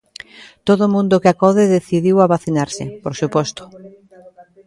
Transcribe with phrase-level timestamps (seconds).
[0.67, 3.63] Todo o mundo que acode decidio a vacinarse, por suposto.